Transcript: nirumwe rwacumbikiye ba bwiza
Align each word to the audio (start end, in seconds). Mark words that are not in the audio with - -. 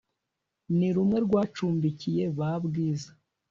nirumwe 0.77 1.17
rwacumbikiye 1.25 2.23
ba 2.37 2.51
bwiza 2.65 3.11